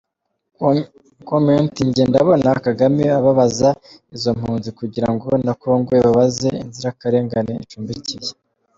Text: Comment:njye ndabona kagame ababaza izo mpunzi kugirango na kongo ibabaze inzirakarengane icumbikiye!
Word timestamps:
Comment:njye 1.29 2.03
ndabona 2.09 2.49
kagame 2.65 3.03
ababaza 3.17 3.69
izo 4.15 4.29
mpunzi 4.37 4.69
kugirango 4.79 5.27
na 5.45 5.53
kongo 5.61 5.89
ibabaze 5.99 6.49
inzirakarengane 6.63 7.53
icumbikiye! 7.65 8.31